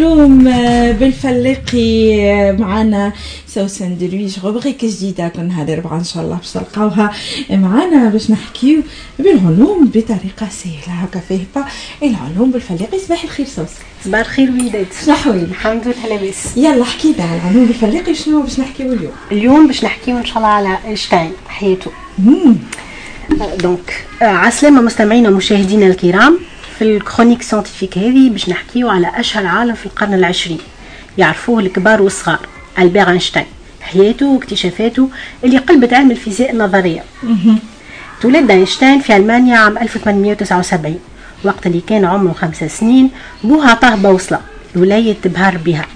العلوم 0.00 0.44
بالفلقي 0.92 2.52
معنا 2.52 3.12
سوسن 3.46 3.98
درويش 3.98 4.38
rubrique 4.38 4.84
جديدة 4.84 5.28
كل 5.28 5.44
نهار 5.44 5.68
الأربعاء 5.68 5.98
إن 5.98 6.04
شاء 6.04 6.22
الله 6.22 6.36
باش 6.36 6.50
تلقاوها. 6.50 7.12
معنا 7.50 8.08
باش 8.08 8.30
نحكيو 8.30 8.82
بالعلوم 9.18 9.90
بطريقة 9.94 10.48
سهلة 10.50 10.94
هكا 11.02 11.20
فيه 11.20 11.38
العلوم 12.02 12.50
بالفلقي 12.50 12.98
صباح 13.06 13.24
الخير 13.24 13.46
سوسن 13.46 13.72
صباح 14.04 14.20
الخير 14.20 14.50
وليدات. 14.50 14.86
شنو 15.04 15.14
حوالي 15.14 15.42
الحمد 15.42 15.82
لله 15.88 16.16
لاباس. 16.16 16.56
يلا 16.56 16.84
حكي 16.84 17.12
لنا 17.12 17.24
على 17.24 17.40
العلوم 17.40 17.66
بالفلقي 17.66 18.14
شنو 18.14 18.42
باش 18.42 18.60
نحكيو 18.60 18.92
اليوم؟ 18.92 19.12
اليوم 19.32 19.66
باش 19.66 19.84
نحكيو 19.84 20.18
إن 20.18 20.24
شاء 20.24 20.36
الله 20.36 20.48
على 20.48 20.78
إينشتاين 20.86 21.32
حياته. 21.48 21.90
مم. 22.18 22.56
donc 23.62 24.04
آه، 24.22 24.24
عسلامة 24.24 24.82
مستمعينا 24.82 25.28
ومشاهدينا 25.28 25.86
الكرام. 25.86 26.38
في 26.80 26.96
ال 26.96 27.01
chronique 27.01 27.42
scientifique 27.42 27.98
هذه 27.98 28.30
باش 28.30 28.48
نحكيو 28.48 28.88
على 28.88 29.12
أشهر 29.14 29.46
عالم 29.46 29.74
في 29.74 29.86
القرن 29.86 30.14
العشرين. 30.14 30.58
يعرفوه 31.18 31.60
الكبار 31.60 32.02
والصغار. 32.02 32.38
ألبير 32.78 33.10
أينشتاين. 33.10 33.46
حياته 33.80 34.26
واكتشافاته 34.26 35.08
اللي 35.44 35.58
قلبت 35.58 35.92
علم 35.92 36.10
الفيزياء 36.10 36.52
النظرية. 36.52 37.04
تولد 38.20 38.50
أينشتاين 38.50 39.00
في 39.00 39.16
ألمانيا 39.16 39.58
عام 39.58 39.78
1879 39.78 40.98
وقت 41.44 41.66
اللي 41.66 41.80
كان 41.80 42.04
عمره 42.04 42.32
خمسة 42.32 42.66
سنين 42.66 43.10
بوها 43.44 43.70
عطاه 43.70 43.94
بوصلة 43.94 44.40
الولاية 44.76 45.14
تبهر 45.22 45.56
بها. 45.56 45.86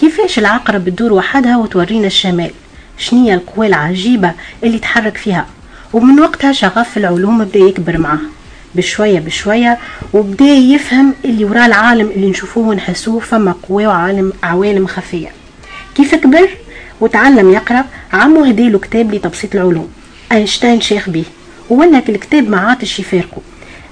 كيفاش 0.00 0.38
العقرب 0.38 0.88
تدور 0.88 1.12
وحدها 1.12 1.56
وتورينا 1.56 2.06
الشمال؟ 2.06 2.50
شنية 2.98 3.34
القوى 3.34 3.66
العجيبة 3.66 4.32
اللي 4.64 4.78
تحرك 4.78 5.16
فيها؟ 5.16 5.46
ومن 5.92 6.20
وقتها 6.20 6.52
شغف 6.52 6.98
العلوم 6.98 7.44
بدا 7.44 7.58
يكبر 7.58 7.98
معاه. 7.98 8.18
بشوية 8.74 9.20
بشوية 9.20 9.78
وبدأ 10.12 10.44
يفهم 10.44 11.14
اللي 11.24 11.44
وراء 11.44 11.66
العالم 11.66 12.10
اللي 12.16 12.30
نشوفوه 12.30 12.68
ونحسوه 12.68 13.20
فما 13.20 13.54
قوى 13.68 13.86
وعالم 13.86 14.32
عوالم 14.42 14.86
خفية. 14.86 15.28
كيف 15.94 16.14
كبر؟ 16.14 16.48
وتعلم 17.00 17.50
يقرأ 17.52 17.84
عمو 18.12 18.44
هديله 18.44 18.78
كتاب 18.78 19.14
لتبسيط 19.14 19.54
العلوم. 19.54 19.88
أينشتاين 20.32 20.80
شيخ 20.80 21.10
به 21.10 21.24
ولك 21.70 22.10
الكتاب 22.10 22.48
ما 22.48 22.60
عادش 22.60 23.00
يفارقه 23.00 23.42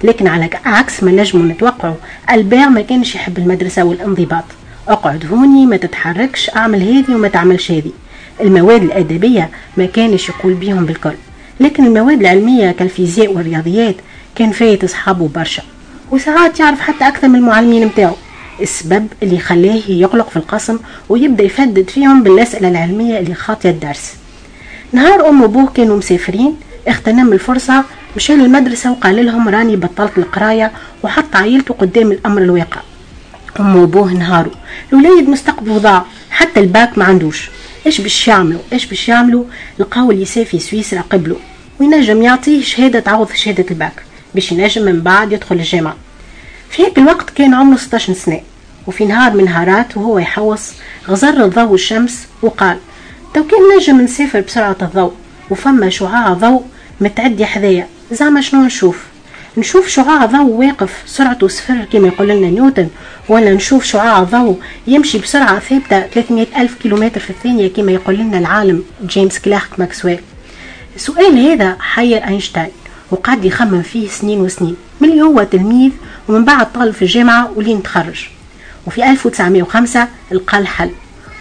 لكن 0.05 0.27
على 0.27 0.51
عكس 0.65 1.03
ما 1.03 1.11
نجموا 1.11 1.47
نتوقعوا 1.47 1.95
البير 2.33 2.69
ما 2.69 2.81
كانش 2.83 3.15
يحب 3.15 3.39
المدرسة 3.39 3.85
والانضباط. 3.85 4.45
اقعد 4.89 5.27
هوني 5.33 5.67
ما 5.67 5.77
تتحركش 5.77 6.51
أعمل 6.57 6.83
هذه 6.83 7.15
وما 7.15 7.29
تعملش 7.29 7.71
هذه 7.71 7.93
المواد 8.41 8.83
الأدبية 8.83 9.51
ما 9.77 9.87
كانش 9.87 10.29
يقول 10.29 10.55
بيهم 10.55 10.85
بالكل. 10.85 11.15
لكن 11.61 11.87
المواد 11.87 12.21
العلمية 12.21 12.73
كالفيزياء 12.73 13.33
والرياضيات 13.33 13.97
كان 14.37 14.53
فايت 14.53 14.85
أصحابه 14.85 15.29
برشا. 15.29 15.63
وساعات 16.11 16.61
يعرف 16.61 16.81
حتى 16.81 17.09
أكثر 17.09 17.29
من 17.29 17.35
المعلمين 17.35 17.87
متاعه. 17.87 18.17
السبب 18.61 19.07
اللي 19.23 19.39
خلاه 19.39 19.81
يغلق 19.89 20.31
في 20.31 20.37
القسم 20.37 20.79
ويبدأ 21.09 21.45
يفدد 21.45 21.91
فيهم 21.91 22.23
بالأسئلة 22.23 22.69
العلمية 22.69 23.19
اللي 23.19 23.35
خاطية 23.35 23.71
الدرس. 23.71 24.15
نهار 24.93 25.29
أم 25.29 25.43
وأبوه 25.43 25.73
كانوا 25.75 25.97
مسافرين 25.97 26.57
اغتنم 26.89 27.33
الفرصة 27.33 27.85
مشى 28.17 28.37
للمدرسة 28.37 28.91
وقال 28.93 29.27
لهم 29.27 29.49
راني 29.49 29.77
بطلت 29.77 30.19
القراية 30.19 30.73
وحط 31.03 31.37
عيلته 31.37 31.75
قدام 31.75 32.13
الأمر 32.13 32.43
الواقع. 32.43 32.81
أم 33.61 33.77
وأبوه 33.77 34.13
نهاروا 34.13 34.53
الوليد 34.93 35.29
مستقبله 35.29 35.79
ضاع 35.79 36.05
حتى 36.31 36.61
الباك 36.61 36.99
ما 36.99 37.05
عندوش. 37.05 37.51
إيش 37.87 38.01
باش 38.01 38.29
يعملوا؟ 38.29 38.61
إيش 38.73 38.87
باش 38.87 39.09
يعملوا؟ 39.09 39.45
لقاو 39.79 40.11
ال 40.11 40.16
lycée 40.16 40.45
في 40.45 40.59
سويسرا 40.59 41.01
قبله. 41.01 41.37
وينجم 41.81 42.23
يعطيه 42.23 42.63
شهادة 42.63 43.01
تعوض 43.01 43.33
شهادة 43.33 43.65
الباك. 43.71 44.06
باش 44.35 44.53
ينجم 44.53 44.83
من 44.83 45.01
بعد 45.01 45.33
يدخل 45.33 45.55
الجامعة. 45.55 45.97
في 46.71 46.83
هيك 46.83 46.99
الوقت 46.99 47.31
كان 47.31 47.55
عمره 47.55 47.77
16 47.77 48.13
سنة 48.13 48.41
وفي 48.87 49.05
نهار 49.05 49.33
من 49.33 49.45
نهارات 49.45 49.97
وهو 49.97 50.19
يحوص 50.19 50.73
غزر 51.09 51.45
الضوء 51.45 51.75
الشمس 51.75 52.27
وقال 52.43 52.79
تو 53.35 53.45
كان 53.45 53.61
نجم 53.77 54.01
نسافر 54.01 54.41
بسرعة 54.41 54.77
الضوء 54.83 55.13
وفما 55.51 55.91
شعاع 55.91 56.33
ضوء 56.33 56.63
متعدي 57.01 57.47
حذايا 57.47 57.87
زعما 58.13 58.41
شنو 58.41 58.63
نشوف؟ 58.63 59.05
نشوف 59.57 59.89
شعاع 59.89 60.27
ضوء 60.27 60.51
واقف 60.51 61.03
سرعته 61.07 61.49
صفر 61.49 61.85
كما 61.93 62.09
يقول 62.09 62.29
لنا 62.29 62.51
نيوتن 62.51 62.89
ولا 63.29 63.55
نشوف 63.55 63.85
شعاع 63.85 64.23
ضوء 64.23 64.61
يمشي 64.87 65.19
بسرعة 65.19 65.59
ثابتة 65.59 66.01
300 66.01 66.47
ألف 66.57 66.75
كيلومتر 66.83 67.21
في 67.21 67.31
الثانية 67.31 67.69
كما 67.69 67.93
يقول 67.93 68.17
لنا 68.17 68.39
العالم 68.39 68.85
جيمس 69.07 69.39
كلارك 69.39 69.69
ماكسويل. 69.79 70.21
السؤال 70.97 71.39
هذا 71.39 71.77
حير 71.81 72.27
أينشتاين. 72.27 72.71
وقعد 73.11 73.45
يخمم 73.45 73.83
فيه 73.83 74.09
سنين 74.09 74.41
وسنين. 74.41 74.77
من 75.01 75.09
اللي 75.11 75.23
هو 75.23 75.43
تلميذ 75.43 75.91
ومن 76.29 76.45
بعد 76.45 76.73
طالب 76.73 76.95
في 76.95 77.03
الجامعة 77.03 77.51
ولين 77.57 77.83
تخرج 77.83 78.27
وفي 78.87 79.11
1905 79.11 80.09
لقى 80.33 80.59
الحل. 80.59 80.91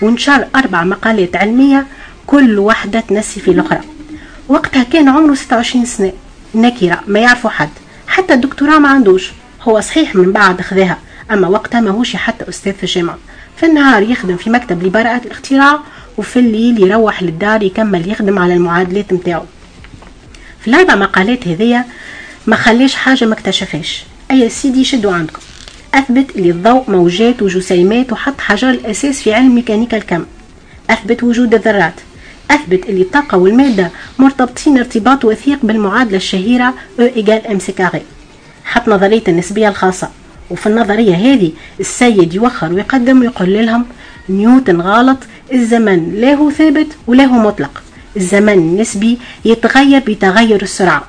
ونشر 0.02 0.48
أربع 0.56 0.84
مقالات 0.84 1.36
علمية 1.36 1.86
كل 2.28 2.59
واحدة 2.59 3.00
تنسي 3.00 3.40
في 3.40 3.52
الأخرى. 3.52 3.80
وقتها 4.48 4.84
كان 4.84 5.08
عمره 5.09 5.34
26 5.34 5.86
سنة. 5.86 6.12
نكرة 6.56 7.00
ما 7.08 7.20
يعرفوا 7.20 7.50
حد. 7.50 7.70
حتى 8.08 8.34
الدكتوراه 8.34 8.80
ما 8.80 8.90
عندوش. 8.90 9.32
هو 9.62 9.80
صحيح 9.80 10.16
من 10.16 10.32
بعد 10.32 10.62
خذاها 10.62 10.97
أما 11.32 11.47
وقتها 11.47 11.82
ماهوش 11.82 12.16
حتى 12.16 12.50
أستاذ 12.50 12.74
في 12.74 12.84
الجامعة. 12.84 13.18
في 13.58 13.66
النهار 13.66 14.03
يخدم 14.03 14.38
في 14.38 14.50
مكتب 14.50 14.84
لبراءة 14.84 15.22
الاختراع 15.26 15.80
وفي 16.18 16.40
الليل 16.40 16.84
يروح 16.92 17.24
للدار 17.24 17.64
يكمل 17.64 18.12
يخدم 18.12 18.40
على 18.40 18.53
المعادلات 18.53 19.14
متاعه. 19.14 19.46
في 20.66 20.72
الأربع 20.72 20.96
مقالات 20.96 21.48
هذية 21.48 21.86
ما 22.48 22.56
خليش 22.56 22.96
حاجة 22.96 23.26
ما 23.26 23.34
اكتشفهاش. 23.34 24.03
أي 24.31 24.50
سيدي 24.50 24.84
شدوا 24.84 25.14
عندكم. 25.14 25.40
أثبت 25.94 26.36
اللي 26.36 26.50
الضوء 26.50 26.84
موجات 26.88 27.42
وجسيمات 27.42 28.12
وحط 28.12 28.42
حجر 28.42 28.70
الأساس 28.70 29.22
في 29.22 29.34
علم 29.34 29.56
ميكانيكا 29.56 29.98
الكم. 29.98 30.26
أثبت 30.90 31.24
وجود 31.24 31.53
الذرات. 31.53 31.94
أثبت 32.52 32.90
اللي 32.90 33.02
الطاقة 33.02 33.38
والمادة 33.38 33.92
مرتبطين 34.20 34.78
ارتباط 34.78 35.26
وثيق 35.26 35.59
بالمعادلة 35.64 36.18
الشهيرة 36.18 36.74
E 37.00 37.02
égale 37.01 37.47
mc 37.47 37.72
carré. 37.72 38.01
حط 38.66 38.88
نظرية 38.90 39.24
النسبية 39.28 39.70
الخاصة. 39.70 40.09
وفي 40.50 40.68
النظرية 40.68 41.16
هذه 41.16 41.52
السيد 41.80 42.34
يوخر 42.34 42.74
ويقدم 42.74 43.20
ويقول 43.20 43.66
لهم 43.66 43.86
نيوتن 44.30 44.82
غلط 44.82 45.18
الزمن 45.53 46.16
لا 46.16 46.34
هو 46.34 46.52
ثابت 46.52 46.88
ولا 47.08 47.24
هو 47.24 47.40
مطلق. 47.40 47.84
الزمن 48.18 48.53
النسبي 48.53 49.18
يتغير 49.46 50.00
بتغير 50.08 50.62
السرعة. 50.62 51.03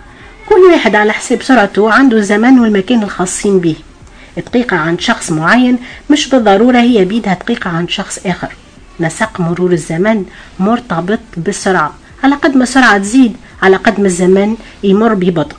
كل 0.48 0.60
واحد 0.72 0.94
على 0.94 1.12
حساب 1.12 1.42
سرعته 1.42 1.92
عنده 1.92 2.16
الزمن 2.16 2.58
والمكان 2.58 3.02
الخاصين 3.02 3.58
به. 3.58 3.76
دقيقة 4.36 4.76
عند 4.76 5.00
شخص 5.00 5.32
معين 5.32 5.78
مش 6.10 6.28
بالضرورة 6.28 6.78
هي 6.78 7.04
بيدها 7.04 7.34
دقيقة 7.34 7.70
عند 7.70 7.90
شخص 7.90 8.26
آخر. 8.26 8.48
نسق 9.00 9.40
مرور 9.40 9.72
الزمن 9.72 10.24
مرتبط 10.60 11.18
بالسرعة. 11.36 11.94
على 12.24 12.34
قد 12.34 12.56
ما 12.56 12.62
السرعة 12.62 12.98
تزيد 12.98 13.36
على 13.62 13.76
قد 13.76 14.00
ما 14.00 14.06
الزمن 14.06 14.56
يمر 14.84 15.14
ببطء. 15.14 15.56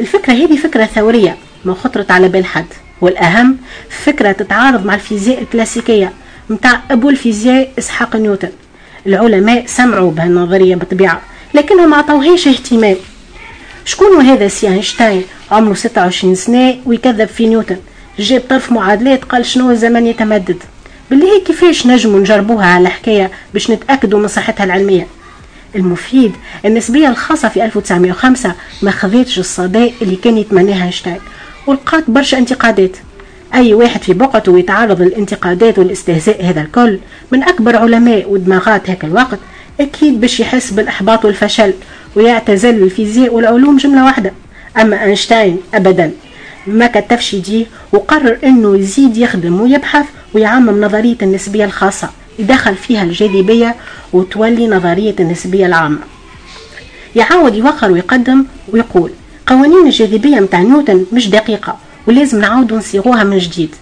الفكرة 0.00 0.32
هذه 0.32 0.56
فكرة 0.56 0.84
ثورية 0.84 1.36
ما 1.64 1.74
خطرت 1.74 2.10
على 2.10 2.28
بال 2.28 2.44
حد. 2.44 2.66
والأهم 3.00 3.56
فكرة 4.04 4.32
تتعارض 4.32 4.86
مع 4.86 4.94
الفيزياء 4.94 5.42
الكلاسيكية 5.42 6.12
متاع 6.50 6.80
أبو 6.90 7.10
الفيزياء 7.10 7.72
إسحاق 7.78 8.16
نيوتن. 8.16 8.50
العلماء 9.06 9.66
سمعوا 9.66 10.10
بهالنظرية 10.10 10.74
بطبيعة 10.74 11.20
لكنهم 11.54 11.90
ما 11.90 11.96
عطوهاش 11.96 12.48
اهتمام. 12.48 12.96
شكون 13.84 14.20
هذا 14.26 14.48
سي 14.48 14.68
أينشتاين؟ 14.68 15.22
عمره 15.50 15.74
26 15.74 16.34
سنة 16.34 16.76
ويكذب 16.86 17.28
في 17.28 17.46
نيوتن. 17.46 17.76
جاب 18.18 18.42
طرف 18.50 18.72
معادلات 18.72 19.24
قال 19.24 19.46
شنو 19.46 19.70
الزمن 19.70 20.06
يتمدد. 20.06 20.56
بالله 21.10 21.40
كيفاش 21.46 21.86
نجموا 21.86 22.20
نجربوها 22.20 22.66
على 22.66 22.88
حكاية 22.88 23.30
باش 23.52 23.70
نتأكدوا 23.70 24.18
من 24.20 24.28
صحتها 24.28 24.64
العلمية؟ 24.64 25.06
المفيد 25.76 26.32
النسبية 26.64 27.08
الخاصة 27.08 27.48
في 27.48 27.64
1905 27.64 28.54
ما 28.82 28.90
خذتش 28.90 29.38
الصدى 29.38 29.92
اللي 30.02 30.16
كان 30.16 30.38
يتمناها 30.38 30.84
أينشتاين 30.84 31.20
ولقات 31.66 32.10
برشا 32.10 32.38
انتقادات. 32.38 32.96
أي 33.54 33.74
واحد 33.74 34.02
في 34.02 34.12
بقعته 34.12 34.58
يتعرض 34.58 35.02
للانتقادات 35.02 35.78
والاستهزاء 35.78 36.44
هذا 36.44 36.60
الكل 36.60 36.98
من 37.32 37.42
أكبر 37.42 37.76
علماء 37.76 38.30
ودماغات 38.30 38.90
هذا 38.90 38.98
الوقت 39.06 39.38
أكيد 39.80 40.20
باش 40.20 40.40
يحس 40.40 40.70
بالإحباط 40.70 41.24
والفشل 41.24 41.74
ويعتزل 42.16 42.82
الفيزياء 42.82 43.34
والعلوم 43.34 43.76
جملة 43.76 44.04
واحدة. 44.04 44.32
أما 44.80 45.04
أينشتاين 45.04 45.58
أبدا 45.74 46.12
ما 46.66 46.86
كتفش 46.86 47.34
يديه 47.34 47.66
وقرر 47.92 48.38
أنه 48.44 48.76
يزيد 48.76 49.16
يخدم 49.16 49.60
ويبحث 49.60 50.06
ويعمم 50.34 50.84
نظرية 50.84 51.16
النسبية 51.22 51.64
الخاصة 51.64 52.10
يدخل 52.38 52.74
فيها 52.74 53.02
الجاذبية 53.02 53.74
وتولي 54.12 54.66
نظرية 54.68 55.14
النسبية 55.20 55.66
العامة. 55.66 55.98
يعاود 57.16 57.54
يوخر 57.54 57.92
ويقدم 57.92 58.44
ويقول 58.72 59.10
قوانين 59.46 59.86
الجاذبية 59.86 60.40
متاع 60.40 60.60
نيوتن 60.62 61.06
مش 61.12 61.30
دقيقة 61.30 61.78
ولازم 62.06 62.40
نعاودوا 62.40 62.78
نصيغوها 62.78 63.24
من 63.24 63.38
جديد. 63.38 63.74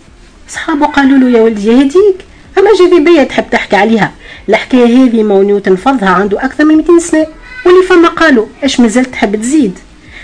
صحابه 0.49 0.87
قالوا 0.87 1.19
له 1.19 1.38
يا 1.38 1.43
ولدي 1.43 1.82
هديك 1.82 2.17
أما 2.58 2.70
جاذبية 2.78 3.22
تحب 3.22 3.44
تحكي 3.50 3.76
عليها. 3.76 4.12
الحكاية 4.49 4.87
هذه 4.87 5.22
مو 5.22 5.43
نيوتن 5.43 5.76
فضها 5.76 6.08
عنده 6.08 6.44
أكثر 6.44 6.64
من 6.64 6.76
200 6.76 6.99
سنة. 6.99 7.26
واللي 7.67 7.82
فما 7.88 8.08
قالوا 8.08 8.46
إيش 8.62 8.81
مازلت 8.81 9.08
تحب 9.08 9.37
تزيد؟ 9.37 9.78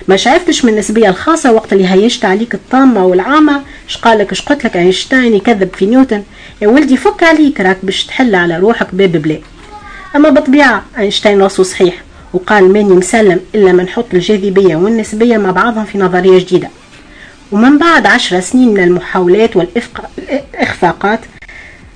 ما 0.08 0.16
شافتش 0.16 0.64
من 0.64 0.72
النسبية 0.72 1.08
الخاصة 1.08 1.52
وقت 1.52 1.72
اللي 1.72 1.88
هيشت 1.88 2.25
عليك 2.25 2.54
الطامة 2.54 3.06
والعامة. 3.06 3.62
اش 3.88 3.96
قلت 4.43 4.64
لك 4.64 4.76
أينشتاين 4.76 5.34
يكذب 5.34 5.69
في 5.75 5.87
نيوتن؟ 5.87 6.22
يا 6.62 6.69
ولدي 6.69 6.96
فك 6.96 7.22
عليك 7.22 7.60
راك 7.60 7.78
باش 7.82 8.04
تحل 8.04 8.34
على 8.34 8.58
روحك 8.58 8.94
باب 8.94 9.12
بلا. 9.12 9.38
أما 10.16 10.31
بطبيعة 10.31 10.84
أينشتاين 10.98 11.43
راسه 11.43 11.62
صحيح 11.62 11.94
وقال 12.32 12.72
ماني 12.72 12.94
مسلم 12.94 13.40
إلا 13.54 13.72
ما 13.72 13.82
نحط 13.82 14.06
الجاذبية 14.14 14.76
والنسبية 14.76 15.37
مع 15.37 15.50
بعضهم 15.50 15.84
في 15.84 15.98
نظرية 15.98 16.38
جديدة. 16.38 16.69
ومن 17.52 17.78
بعد 17.78 18.06
عشر 18.06 18.40
سنين 18.40 18.69
من 18.69 18.81
المحاولات 18.84 19.56
والإخفاقات 19.56 21.20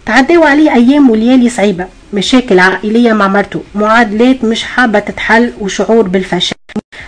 تعداو 0.06 0.42
عليه 0.44 0.74
أيام 0.74 1.10
وليالي 1.10 1.48
صعيبة 1.50 1.86
مشاكل 2.12 2.58
عائلية 2.58 3.12
مع 3.12 3.28
مرته 3.28 3.62
معادلات 3.74 4.44
مش 4.44 4.62
حابة 4.62 4.98
تتحل 4.98 5.52
وشعور 5.60 6.08
بالفشل. 6.08 6.56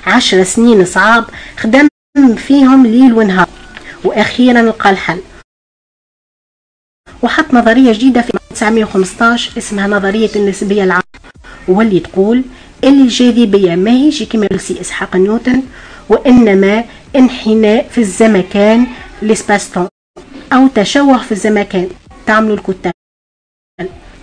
عشر 0.06 0.42
سنين 0.44 0.84
صعاب 0.84 1.24
خدم 1.56 1.88
فيهم 2.36 2.86
ليل 2.86 3.12
ونهار 3.12 3.48
وأخيرا 4.04 4.62
لقى 4.62 4.90
الحل. 4.90 5.20
وحط 7.22 7.54
نظرية 7.54 7.92
جديدة 7.92 8.22
في 8.22 8.30
1915 8.50 9.58
اسمها 9.58 9.86
نظرية 9.86 10.30
النسبية 10.36 10.84
العامة. 10.84 11.02
واللي 11.68 12.00
تقول 12.00 12.44
اللي 12.84 13.02
الجاذبية 13.02 13.74
ما 13.74 13.90
هيش 13.90 14.22
كما 14.22 14.44
يقول 14.44 14.60
إسحاق 14.80 15.16
نيوتن 15.16 15.62
وإنما 16.08 16.84
انحناء 17.16 17.88
في 17.88 17.98
الزمكان 17.98 18.86
لسباستون 19.22 19.88
أو 20.52 20.68
تشوه 20.68 21.18
في 21.18 21.32
الزمكان 21.32 21.88
تعملوا 22.26 22.56
الكتاب 22.56 22.92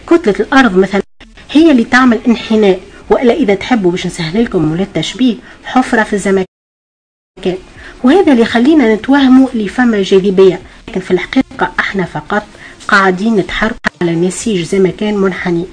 كتلة 0.09 0.35
الأرض 0.39 0.77
مثلا 0.77 1.01
هي 1.51 1.71
اللي 1.71 1.83
تعمل 1.83 2.19
انحناء 2.27 2.79
وإلا 3.09 3.33
إذا 3.33 3.55
تحبوا 3.55 3.91
باش 3.91 4.05
نسهل 4.05 4.43
لكم 4.43 4.71
ولا 4.71 4.83
التشبيه 4.83 5.35
حفرة 5.63 6.03
في 6.03 6.13
الزمكان. 6.13 6.45
وهذا 8.03 8.31
اللي 8.31 8.41
يخلينا 8.41 8.95
نتوهموا 8.95 9.49
اللي 9.53 9.67
فما 9.67 10.01
جاذبية. 10.01 10.59
لكن 10.87 10.99
في 10.99 11.11
الحقيقة 11.11 11.71
إحنا 11.79 12.05
فقط 12.05 12.43
قاعدين 12.87 13.35
نتحرك 13.35 13.79
على 14.01 14.15
نسيج 14.15 14.63
زمكان 14.65 15.17
منحني. 15.17 15.65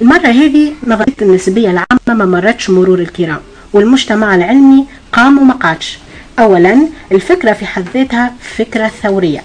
المرة 0.00 0.26
هذه 0.26 0.72
نظرية 0.86 1.16
النسبية 1.22 1.70
العامة 1.70 2.24
ما 2.24 2.24
مرتش 2.24 2.70
مرور 2.70 2.98
الكرام 2.98 3.40
والمجتمع 3.72 4.34
العلمي 4.34 4.86
قام 5.12 5.38
وما 5.38 5.54
قعدش. 5.54 5.98
أولا 6.38 6.88
الفكرة 7.12 7.52
في 7.52 7.66
حد 7.66 7.88
ذاتها 7.94 8.34
فكرة 8.40 8.88
ثورية. 8.88 9.44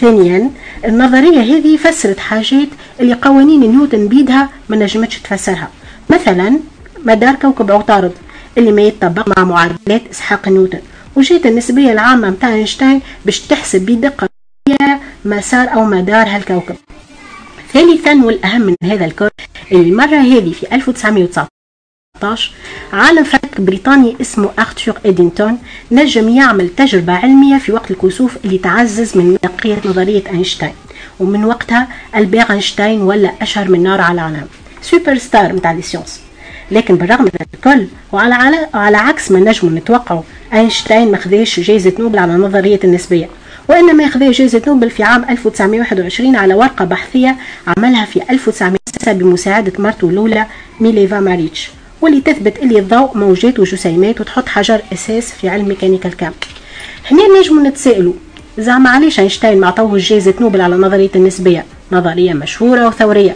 ثانيا 0.00 0.50
النظرية 0.84 1.40
هذه 1.40 1.76
فسرت 1.76 2.18
حاجات 2.18 2.68
اللي 3.00 3.14
قوانين 3.14 3.60
نيوتن 3.60 4.08
بيدها 4.08 4.48
ما 4.68 4.76
نجمتش 4.76 5.18
تفسرها. 5.18 5.70
مثلا 6.10 6.58
مدار 7.04 7.34
كوكب 7.34 7.72
عطارد 7.72 8.12
اللي 8.58 8.72
ما 8.72 8.82
يتطبق 8.82 9.38
مع 9.38 9.44
معادلات 9.44 10.02
إسحاق 10.10 10.48
نيوتن. 10.48 10.80
وجيت 11.16 11.46
النسبية 11.46 11.92
العامة 11.92 12.30
متاع 12.30 12.54
أينشتاين 12.54 13.00
باش 13.24 13.40
تحسب 13.40 13.86
بدقة 13.86 14.28
مسار 15.24 15.74
أو 15.74 15.84
مدار 15.84 16.26
هالكوكب. 16.28 16.76
ثالثا 17.72 18.24
والأهم 18.24 18.60
من 18.60 18.74
هذا 18.82 19.04
الكل 19.04 19.28
المرة 19.72 20.16
هذه 20.16 20.52
في 20.52 20.74
1919 20.74 22.52
عالم 22.92 23.24
فلك 23.24 23.47
بريطاني 23.60 24.16
اسمه 24.20 24.50
أرثر 24.60 24.92
إدينتون 25.06 25.58
نجم 25.92 26.28
يعمل 26.28 26.68
تجربة 26.68 27.12
علمية 27.12 27.58
في 27.58 27.72
وقت 27.72 27.90
الكسوف 27.90 28.36
اللي 28.44 28.58
تعزز 28.58 29.16
من 29.16 29.32
مصداقية 29.32 29.76
نظرية 29.84 30.22
أينشتاين 30.30 30.72
ومن 31.20 31.44
وقتها 31.44 31.88
ألبير 32.16 32.50
أينشتاين 32.50 33.00
ولا 33.02 33.32
أشهر 33.42 33.68
من 33.70 33.82
نار 33.82 34.00
على 34.00 34.14
العالم. 34.14 34.46
سوبر 34.82 35.18
ستار 35.18 35.52
متاع 35.52 35.72
les 35.72 35.82
sciences. 35.82 36.20
لكن 36.70 36.96
بالرغم 36.96 37.24
من 37.24 37.30
الكل 37.54 37.86
وعلى 38.12 38.34
على, 38.34 38.68
على 38.74 38.96
عكس 38.96 39.30
ما 39.30 39.40
نجم 39.40 39.78
نتوقعوا 39.78 40.22
أينشتاين 40.54 41.10
ما 41.10 41.16
خذاش 41.16 41.60
جائزة 41.60 41.92
نوبل 41.98 42.18
على 42.18 42.32
نظرية 42.32 42.80
النسبية 42.84 43.28
وإنما 43.68 44.04
أخذ 44.06 44.30
جائزة 44.30 44.62
نوبل 44.66 44.90
في 44.90 45.02
عام 45.02 45.24
1921 45.30 46.36
على 46.36 46.54
ورقة 46.54 46.84
بحثية 46.84 47.36
عملها 47.76 48.04
في 48.04 48.22
1906 48.30 49.12
بمساعدة 49.12 49.72
مرته 49.78 50.08
الأولى 50.08 50.46
ميليفا 50.80 51.20
ماريتش. 51.20 51.70
واللي 52.00 52.20
تثبت 52.20 52.58
اللي 52.58 52.78
الضوء 52.78 53.18
موجات 53.18 53.58
وجسيمات 53.58 54.20
وتحط 54.20 54.48
حجر 54.48 54.80
أساس 54.92 55.32
في 55.32 55.48
علم 55.48 55.68
ميكانيكا 55.68 56.08
الكم. 56.08 56.30
هنا 57.10 57.40
نجم 57.40 57.66
نتسائلوا 57.66 58.12
زعما 58.58 58.90
علاش 58.90 59.20
أينشتاين 59.20 59.60
ما 59.60 59.66
عطوه 59.66 59.98
جائزة 59.98 60.34
نوبل 60.40 60.60
على 60.60 60.76
نظرية 60.76 61.10
النسبية. 61.16 61.64
نظرية 61.92 62.32
مشهورة 62.32 62.86
وثورية. 62.86 63.34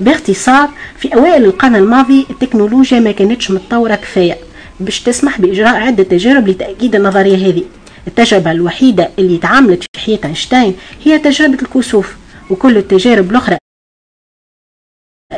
باختصار 0.00 0.68
في 0.98 1.14
أوائل 1.14 1.44
القرن 1.44 1.76
الماضي 1.76 2.26
التكنولوجيا 2.30 3.00
ما 3.00 3.12
كانتش 3.12 3.50
متطورة 3.50 3.94
كفاية. 3.94 4.36
باش 4.80 5.00
تسمح 5.00 5.40
بإجراء 5.40 5.74
عدة 5.74 6.02
تجارب 6.02 6.48
لتأكيد 6.48 6.94
النظرية 6.94 7.48
هذه. 7.48 7.62
التجربة 8.06 8.50
الوحيدة 8.52 9.10
اللي 9.18 9.38
تعاملت 9.38 9.82
في 9.82 10.00
حياة 10.00 10.18
أينشتاين 10.24 10.74
هي 11.04 11.18
تجربة 11.18 11.58
الكسوف 11.62 12.16
وكل 12.50 12.76
التجارب 12.76 13.30
الأخرى 13.30 13.56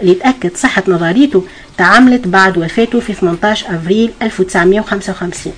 اللي 0.01 0.15
تأكد 0.15 0.57
صحة 0.57 0.83
نظريته 0.89 1.45
تعاملت 1.79 2.29
بعد 2.29 2.59
وفاته 2.59 3.01
في 3.01 3.13
18 3.13 3.67
أفريل 3.77 4.11
1955 4.23 5.53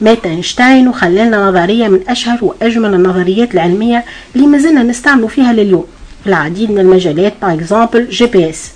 مات 0.00 0.26
أينشتاين 0.26 0.88
وخللنا 0.88 1.48
نظرية 1.48 1.88
من 1.88 2.00
أشهر 2.08 2.38
وأجمل 2.44 2.94
النظريات 2.94 3.54
العلمية 3.54 4.04
اللي 4.36 4.46
مازلنا 4.46 4.82
نستعمل 4.82 5.28
فيها 5.28 5.52
لليوم 5.52 5.84
في 6.22 6.28
العديد 6.28 6.70
من 6.70 6.78
المجالات 6.78 7.34
par 7.42 7.54
exemple 7.54 8.08
GPS 8.08 8.70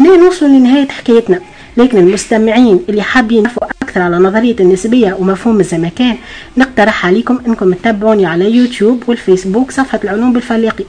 هنا 0.00 0.16
نوصل 0.16 0.46
لنهاية 0.46 0.88
حكايتنا 0.88 1.40
لكن 1.76 1.98
المستمعين 1.98 2.80
اللي 2.88 3.02
حابين 3.02 3.44
يعرفوا 3.44 3.66
أكثر 3.82 4.00
على 4.00 4.16
نظرية 4.16 4.56
النسبية 4.60 5.12
ومفهوم 5.18 5.60
الزمكان 5.60 6.16
نقترح 6.56 7.06
عليكم 7.06 7.40
أنكم 7.46 7.72
تتابعوني 7.74 8.26
على 8.26 8.50
يوتيوب 8.50 9.02
والفيسبوك 9.06 9.70
صفحة 9.70 10.00
العلوم 10.04 10.32
بالفليقي. 10.32 10.84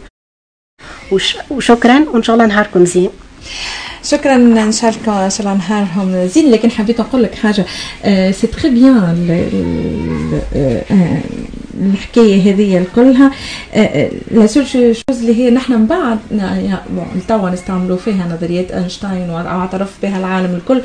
وش 1.12 1.38
وشكرا 1.50 2.06
وإن 2.14 2.24
شاء 2.24 2.36
الله 2.36 2.48
نهاركم 2.48 2.86
زين. 2.86 3.10
شكرا 4.04 4.36
ان 4.36 4.72
شاء 4.72 4.94
الله 5.08 5.26
ان 5.26 5.30
شاء 5.30 5.48
الله 5.48 5.58
نهارهم 5.58 6.28
زين 6.28 6.52
لكن 6.52 6.72
حبيت 6.72 7.02
نقول 7.02 7.24
لك 7.24 7.36
حاجة. 7.36 7.66
c'est 8.32 8.48
très 8.48 8.70
bien 8.70 9.42
الحكاية 11.82 12.54
هذه 12.54 12.86
كلها 12.96 13.32
la 14.32 14.48
seule 14.48 14.68
chose 14.68 15.20
اللي 15.20 15.36
هي؟ 15.36 15.50
نحن 15.50 15.74
من 15.74 15.86
بعد 15.86 16.20
توا 17.28 17.50
نستعملوا 17.50 17.98
فيها 17.98 18.38
نظريات 18.38 18.72
أينشتاين 18.72 19.30
وأعترف 19.30 19.90
بها 20.04 20.18
العالم 20.18 20.56
الكل. 20.56 20.82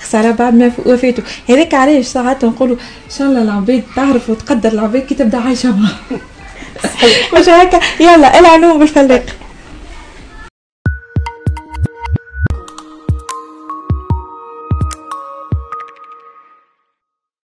خسارة 0.00 0.30
بعد 0.30 0.54
ما 0.54 0.72
وفاته 0.86 1.22
هذاك 1.48 1.74
علاش 1.74 2.04
ساعات 2.06 2.44
نقولوا 2.44 2.76
إن 2.76 3.10
شاء 3.18 3.28
الله 3.28 3.42
العباد 3.42 3.82
تعرف 3.96 4.30
وتقدر 4.30 4.72
العباد 4.72 5.02
كي 5.02 5.14
تبدأ 5.14 5.38
عايشة. 5.38 5.76
معاه 5.76 6.20
مش 7.40 7.48
هكا 7.48 7.80
يلا 8.00 8.38
العنوا 8.38 8.78
بالفلاق 8.78 9.24